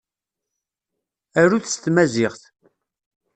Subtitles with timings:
[1.41, 2.41] Arut s Tmaziɣt.